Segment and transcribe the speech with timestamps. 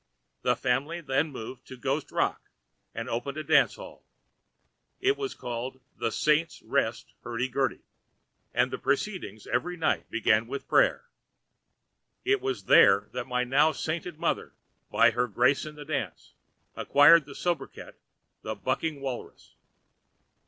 [0.41, 2.49] The family then moved to Ghost Rock
[2.95, 4.01] and opened a dance house.
[4.99, 7.83] It was called 'The Saints' Rest Hurdy Gurdy,'
[8.51, 11.05] and the proceedings each night began with prayer.
[12.25, 14.53] It was there that my now sainted mother,
[14.89, 16.33] by her grace in the dance,
[16.75, 17.95] acquired the sobriquet of
[18.41, 19.53] 'The Bucking Walrus.'